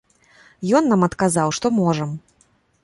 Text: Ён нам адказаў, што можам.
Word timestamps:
Ён 0.79 0.83
нам 0.93 1.01
адказаў, 1.09 1.47
што 1.59 1.67
можам. 1.81 2.09